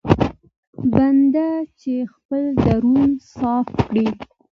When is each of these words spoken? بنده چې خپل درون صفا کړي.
بنده 0.93 1.47
چې 1.79 1.93
خپل 2.13 2.43
درون 2.63 3.09
صفا 3.31 3.57
کړي. 3.81 4.07